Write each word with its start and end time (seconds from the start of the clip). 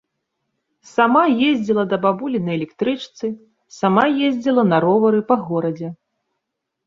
Сама 0.95 1.19
ездзіла 1.49 1.83
да 1.91 1.97
бабулі 2.05 2.39
на 2.47 2.51
электрычцы, 2.57 3.25
сама 3.79 4.05
ездзіла 4.29 4.61
на 4.73 4.77
ровары 4.87 5.21
па 5.31 5.35
горадзе. 5.51 5.89